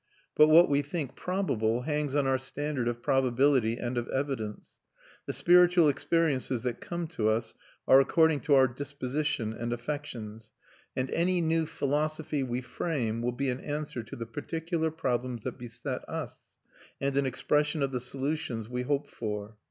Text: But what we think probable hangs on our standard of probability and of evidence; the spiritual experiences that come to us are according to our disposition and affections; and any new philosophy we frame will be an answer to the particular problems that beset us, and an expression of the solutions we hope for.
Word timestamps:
But 0.35 0.47
what 0.47 0.67
we 0.67 0.81
think 0.81 1.15
probable 1.15 1.83
hangs 1.83 2.15
on 2.15 2.25
our 2.25 2.39
standard 2.39 2.87
of 2.87 3.03
probability 3.03 3.77
and 3.77 3.99
of 3.99 4.07
evidence; 4.07 4.79
the 5.27 5.31
spiritual 5.31 5.87
experiences 5.89 6.63
that 6.63 6.81
come 6.81 7.05
to 7.09 7.29
us 7.29 7.53
are 7.87 7.99
according 7.99 8.39
to 8.39 8.55
our 8.55 8.67
disposition 8.67 9.53
and 9.53 9.71
affections; 9.71 10.53
and 10.95 11.11
any 11.11 11.39
new 11.39 11.67
philosophy 11.67 12.41
we 12.41 12.61
frame 12.61 13.21
will 13.21 13.31
be 13.31 13.51
an 13.51 13.59
answer 13.59 14.01
to 14.01 14.15
the 14.15 14.25
particular 14.25 14.89
problems 14.89 15.43
that 15.43 15.59
beset 15.59 16.01
us, 16.09 16.55
and 16.99 17.15
an 17.15 17.27
expression 17.27 17.83
of 17.83 17.91
the 17.91 17.99
solutions 17.99 18.67
we 18.67 18.81
hope 18.81 19.07
for. 19.07 19.55